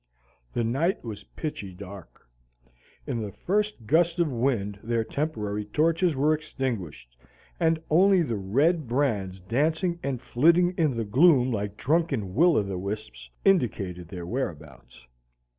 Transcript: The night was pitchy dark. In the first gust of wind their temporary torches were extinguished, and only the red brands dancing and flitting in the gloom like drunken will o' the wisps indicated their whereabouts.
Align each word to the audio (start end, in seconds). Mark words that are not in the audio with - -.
The 0.53 0.63
night 0.63 1.03
was 1.03 1.25
pitchy 1.25 1.75
dark. 1.75 2.27
In 3.05 3.21
the 3.21 3.31
first 3.31 3.85
gust 3.85 4.17
of 4.17 4.29
wind 4.31 4.79
their 4.81 5.03
temporary 5.03 5.65
torches 5.65 6.15
were 6.15 6.33
extinguished, 6.33 7.15
and 7.59 7.79
only 7.87 8.23
the 8.23 8.35
red 8.35 8.87
brands 8.87 9.39
dancing 9.41 9.99
and 10.01 10.19
flitting 10.19 10.71
in 10.71 10.97
the 10.97 11.05
gloom 11.05 11.51
like 11.51 11.77
drunken 11.77 12.33
will 12.33 12.57
o' 12.57 12.63
the 12.63 12.79
wisps 12.79 13.29
indicated 13.45 14.07
their 14.07 14.25
whereabouts. 14.25 15.05